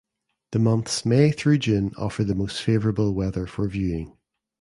The 0.51 0.57
months 0.57 1.05
May 1.05 1.31
through 1.31 1.59
June 1.59 1.93
offer 1.95 2.23
the 2.23 2.33
most 2.33 2.63
favorable 2.63 3.13
weather 3.13 3.45
for 3.45 3.67
viewing. 3.67 4.17